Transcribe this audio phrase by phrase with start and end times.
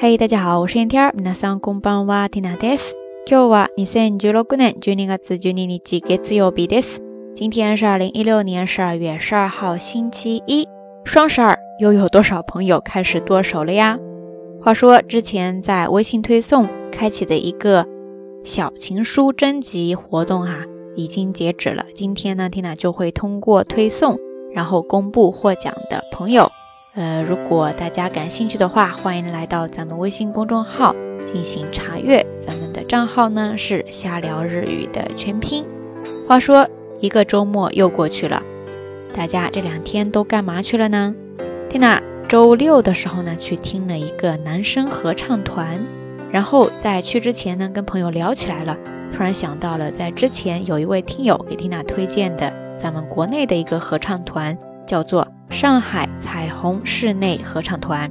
[0.00, 1.12] 嘿，大家好，我是燕天儿。
[1.16, 2.94] 皆さんこんばんは、ティナです。
[3.26, 7.00] 今日は二千十六年十二月十二日月曜日です。
[7.34, 10.68] 今天是二零一六年十二月十二号，星期一。
[11.04, 13.98] 双十二又有多少朋友开始剁手了呀？
[14.62, 17.86] 话说之前在微信推送开启的一个
[18.44, 20.64] 小情书征集活动哈，
[20.94, 21.84] 已经截止了。
[21.94, 24.18] 今天呢，Tina 就会通过推送，
[24.52, 26.50] 然后公布获奖的朋友。
[26.93, 30.93] 呃，如果大家感兴趣的话，欢迎来到咱们微信公众号
[31.25, 32.25] 进行查阅。
[32.37, 35.65] 咱们的账号呢是瞎聊日语的全拼。
[36.27, 36.67] 话说
[36.99, 38.43] 一个周末又过去了，
[39.13, 41.15] 大家这两天都干嘛去了呢？
[41.69, 45.79] 蒂娜，周六的时候呢去听了一个男生合唱团，
[46.29, 48.77] 然后在去之前呢跟朋友聊起来了，
[49.15, 55.25] 突然想到了在之前有一位听友给蒂娜推荐的咱们国内的一个合唱团，叫做。
[55.51, 58.09] 上海彩虹室内合唱团，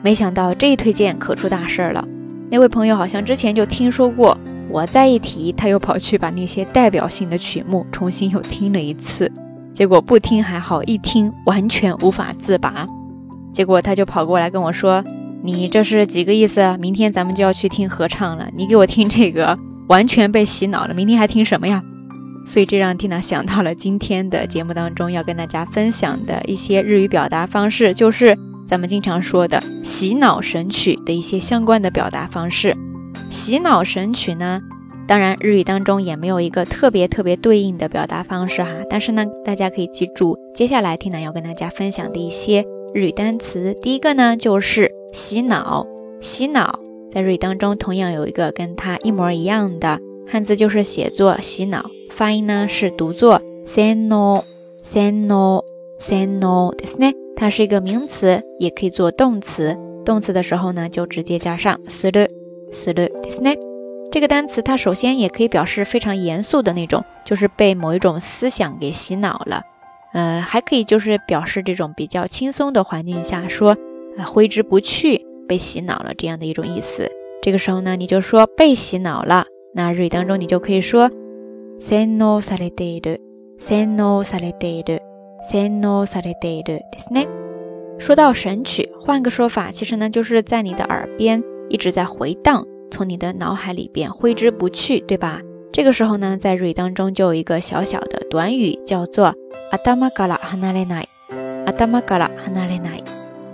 [0.00, 2.06] 没想到这一推荐可出大事儿了。
[2.48, 4.38] 那位朋友好像之前就听说过，
[4.70, 9.30] 我再一提，他又跑去把那些代表性的曲目重新又听了一次。
[9.74, 12.86] 结果不听还好，一听完全无法自拔。
[13.52, 15.04] 结果他就跑过来跟我说
[15.42, 16.76] ：“你这是几个意思？
[16.78, 20.94] 明天咱们就要去听合唱了，你给我听这个，完全被洗脑了。
[20.94, 21.82] 明天还听什么呀？”
[22.46, 28.36] 所以这让 Tina 想到了今天的节目当中要跟大家分享的一些日语表达方式，就是
[28.68, 32.76] 咱们经常说的洗脑神曲的一些相关的表达方式。
[33.30, 34.60] 洗脑神曲呢，
[35.06, 43.74] 当然日语当中也没有一个特别特别对应的表达方式哈，但是呢，大家可以记住接下来 Tina 要跟大家分享的一些日语单词。
[43.80, 45.86] 第一个呢就是洗脑，
[46.20, 46.78] 洗脑
[47.10, 51.85] 在日语当中同样有一个跟它一模一样的汉字，就是写作洗脑。
[52.11, 54.43] 发音呢是读作 seno
[54.83, 55.63] seno
[55.99, 57.13] seno ですね。
[57.35, 59.77] 它是一个名词，也可以做动词。
[60.05, 62.27] 动词的时候呢，就直接加上する
[62.71, 63.57] するですね。
[64.11, 69.61] 这个单词它首先也可以表示非常严肃的那种，就是被某一种思想给洗脑了。
[70.13, 73.77] 呃，还可以就是表示这种比较轻松的环境下说，
[74.25, 77.11] 挥之不去，被洗脑了这样的一种意思。
[77.41, 79.45] 这个时候呢，你就说被洗脑了。
[79.73, 81.09] 那日语当中你就可以说。
[81.81, 83.21] 洗脑されている、
[83.57, 85.01] 洗脑されている、
[85.41, 87.25] 洗脑されているですね。
[87.97, 95.39] 说到神曲，换个说法，其实呢就是在你的耳边一直在回荡，从你的脑海里边挥之不去，对吧？
[95.71, 99.33] 这个时候呢，在日语当中就有一个小小的短语，叫做
[99.71, 101.07] 頭から離れない、
[101.65, 103.03] 頭から離れない、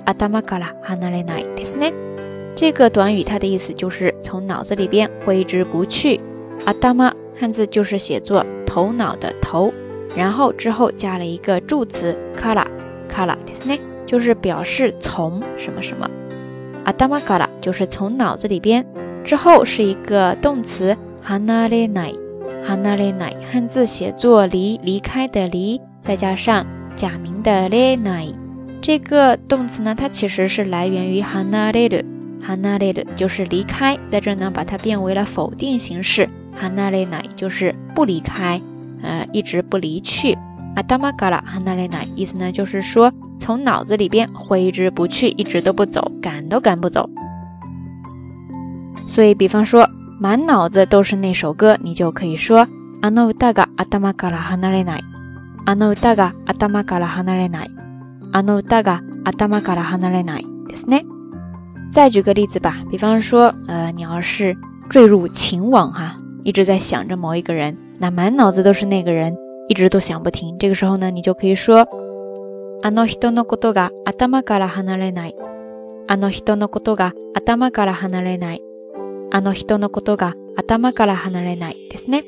[0.06, 1.94] 頭から離れないですね。
[2.60, 6.20] 这个短语它的意思就是从脑子里边挥之不去。
[6.80, 6.96] 頭
[7.38, 9.74] 汉字就是写作头脑的头，
[10.16, 16.10] 然后之后加了一个助词 kara，kara ですね，就是表示从什么什么。
[16.86, 18.86] 頭から就是从脑子里边，
[19.26, 20.96] 之后是一个动词
[21.28, 26.66] hanare-nai，hanare-nai，汉字写作离离开的离，再加上
[26.96, 28.34] 假名的 le-nai，
[28.82, 31.22] 这个动词呢，它其实是来源于
[32.50, 36.30] hanareru，hanareru 就是离开，在这呢把它变为了否定形式。
[36.58, 38.62] 哈纳雷奈就是不离开，
[39.02, 40.38] 呃，一直不离去。
[40.76, 47.10] 阿达玛嘎拉哈纳雷奈意思呢，就是说从脑子里边挥之不去，一直都不走，赶都赶不走。
[49.08, 52.68] 所以，比方说满脑子都是那首歌，你就可以说
[53.02, 55.02] 阿诺达嘎阿达玛嘎拉哈纳雷奈，
[55.66, 57.68] 阿诺达嘎阿达玛嘎拉哈纳雷奈，
[58.32, 61.06] 阿诺达嘎阿达玛嘎拉哈纳雷奈，ですね。
[61.92, 64.56] 再举个例子吧，比方说，呃，你要是
[64.90, 66.18] 坠入情网哈。
[66.44, 69.36] 一直在想着某一个人，那满脑子都是那个人，
[69.68, 70.56] 一直都想不停。
[70.60, 71.88] 这个时候呢，你就可以说，
[72.84, 75.36] あの人のことが頭から離れない。
[76.08, 78.62] あの人のことが頭から離れない。
[79.32, 82.24] あの人のことが頭から離れないですね。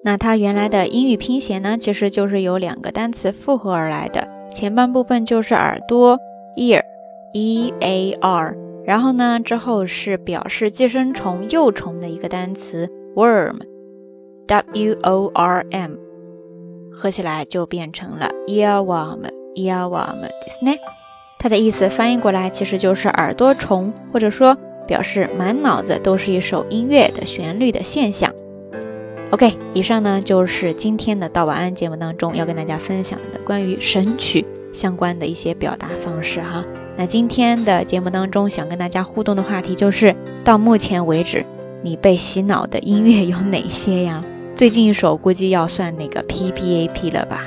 [0.03, 6.17] 那它原来的英语拼写呢，其实就是由两个单词复合而来的，前半部分就是耳朵
[6.57, 8.58] ear，e a r。
[8.85, 15.91] 然后呢，之后是表示寄生虫、幼虫的一个单词 worm，w o r m，
[16.91, 20.77] 合起来就变成了 earworm，earworm，ですね。
[21.39, 28.31] 它的意思翻译过来其实就是耳朵虫，或者说 表示满脑子都是一首音乐的旋律的现象。
[29.31, 36.63] OK，以上呢就是今天的到晚安节目当中要跟大家分享的关于神曲相关的一些表达方式哈。
[37.00, 40.14] 那今天的节目当中想跟大家互动的话题就是，
[40.44, 41.46] 到目前为止
[41.82, 44.22] 你被洗脑的音乐有哪些呀？
[44.54, 47.46] 最近一首估计要算那个 P P A P 了吧？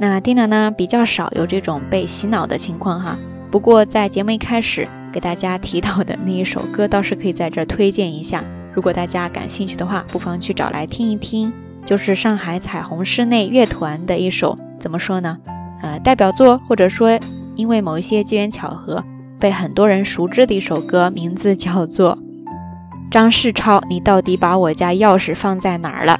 [0.00, 3.16] 那 Dina 呢比较少有这种被洗脑的情况哈。
[3.52, 8.42] 不过在节目一开始给大家提到的那一首歌倒是可以在这儿推荐一下，
[8.72, 11.52] 如果大家感兴趣的话，不妨去找来听一听。
[11.84, 15.38] 就是上海彩虹室内乐团的一首怎么说呢？
[15.82, 17.16] 呃，代表作或者说
[17.56, 19.04] 因为某一些机缘巧合
[19.38, 22.18] 被很多人熟知的一首歌，名字叫做。
[23.10, 26.18] 张世超，你到底把我家钥匙放在哪儿了？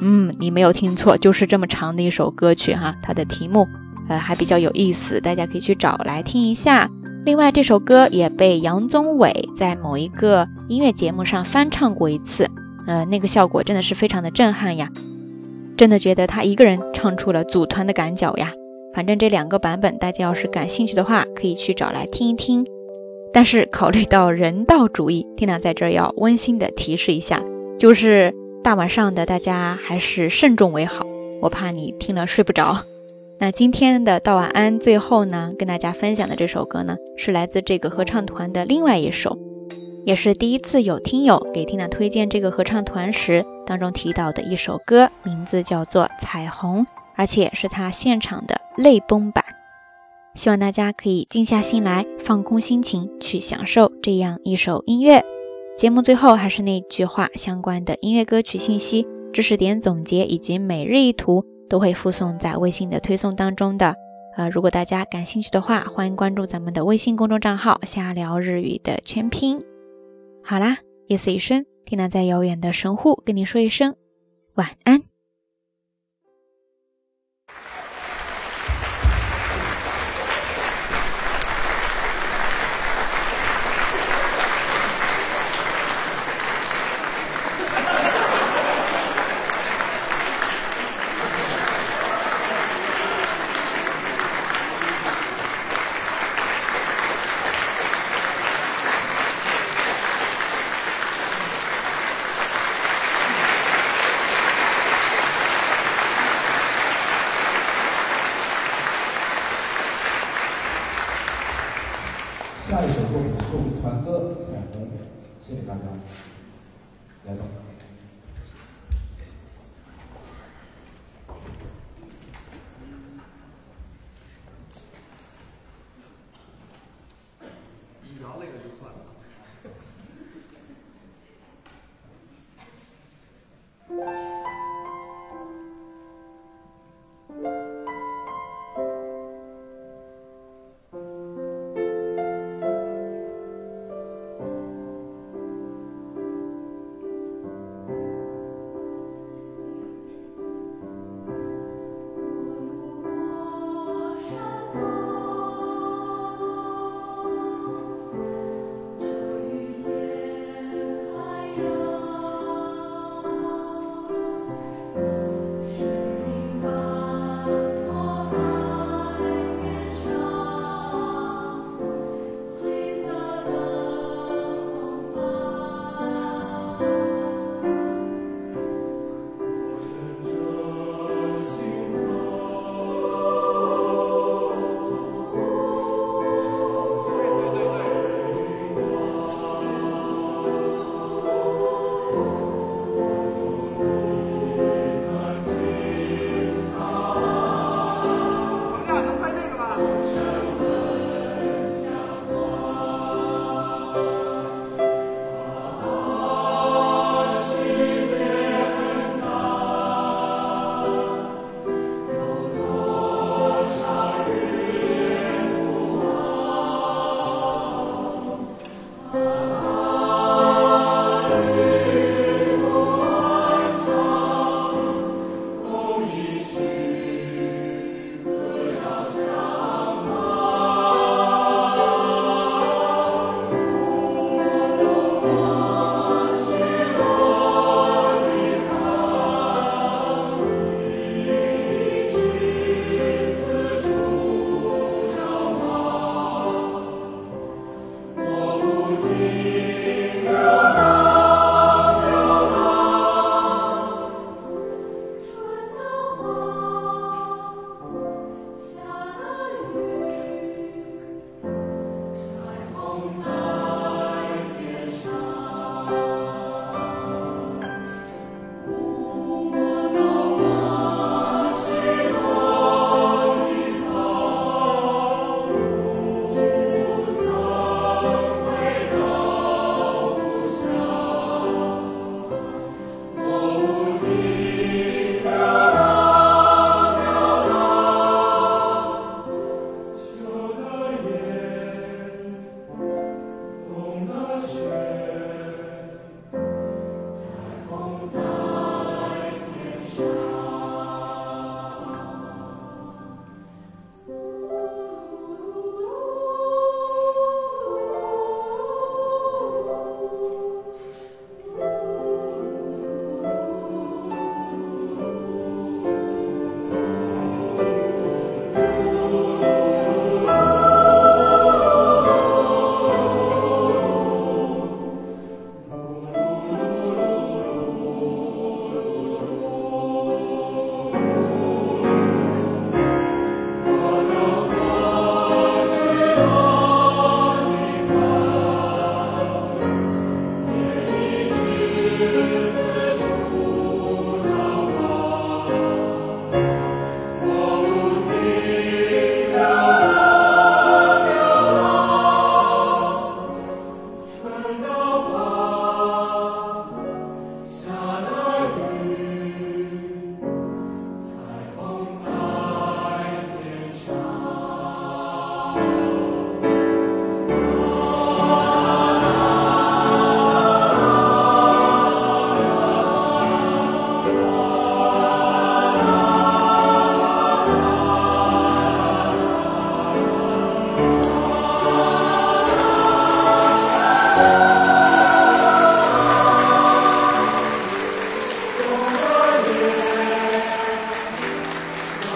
[0.00, 2.94] 嗯，你没有听错，就是这么长的一首歌曲哈。
[3.02, 3.66] 它的题目，
[4.08, 6.88] 呃，还比较有意思，大家可以去找来听一下。
[7.24, 12.48] 另外，这首歌也被杨宗纬在某一个音乐节目上翻唱过一次，
[12.86, 14.88] 呃，那个效果真的是非常的震撼呀，
[15.76, 18.52] 真的觉得他一个人唱出了组团的感脚呀。
[18.94, 22.66] 反正这两个版本，大家要是感兴趣的话，可以去找来听一听。
[23.32, 27.42] 但是考虑到人道主义，缇娜在这儿要温馨的提示一下，
[27.78, 31.06] 就是大晚上的，大家还是慎重为好，
[31.40, 32.80] 我怕你听了睡不着。
[33.40, 39.38] 那今天的道晚安最后呢，跟大家分享的这首歌呢，是来自这个合唱团的另外一首，
[40.04, 46.82] 也是第一次有听友给缇娜推荐这个合唱团时当中提到的一首歌，名字叫做《彩虹》，
[47.22, 49.44] 而且是他现场的泪崩版。
[50.34, 55.24] 希望大家可以静下心来，放空心情，去享受这样一首音乐。
[55.78, 63.94] 节目最后还是那句话，相关的音乐歌曲信息、知识点总结以及每日一图都会附送在微信的推送当中的。
[64.36, 69.62] 呃，如果大家感兴趣的话，欢迎关注咱们的微信公众账号“瞎聊日语”的全拼。
[70.42, 73.94] 好啦，夜色已深，听娜在遥远的神户跟你说一声
[74.56, 75.11] 晚安。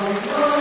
[0.09, 0.56] Oh,